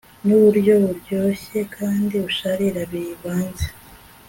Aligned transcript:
Nuburyo 0.25 0.73
buryoshye 0.85 1.59
kandi 1.75 2.15
busharira 2.25 2.81
bivanze 2.91 3.67